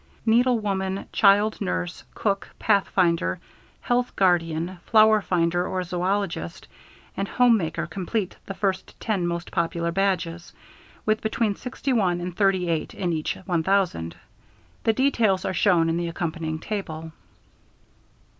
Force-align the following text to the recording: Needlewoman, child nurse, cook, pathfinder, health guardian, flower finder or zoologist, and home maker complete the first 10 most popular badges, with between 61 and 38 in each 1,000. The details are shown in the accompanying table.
Needlewoman, 0.25 1.05
child 1.13 1.61
nurse, 1.61 2.03
cook, 2.15 2.49
pathfinder, 2.57 3.39
health 3.81 4.15
guardian, 4.15 4.79
flower 4.85 5.21
finder 5.21 5.67
or 5.67 5.83
zoologist, 5.83 6.67
and 7.15 7.27
home 7.27 7.55
maker 7.55 7.85
complete 7.85 8.35
the 8.47 8.55
first 8.55 8.99
10 8.99 9.27
most 9.27 9.51
popular 9.51 9.91
badges, 9.91 10.53
with 11.05 11.21
between 11.21 11.53
61 11.55 12.19
and 12.19 12.35
38 12.35 12.95
in 12.95 13.13
each 13.13 13.35
1,000. 13.45 14.15
The 14.85 14.93
details 14.93 15.45
are 15.45 15.53
shown 15.53 15.87
in 15.87 15.97
the 15.97 16.07
accompanying 16.07 16.57
table. 16.57 17.11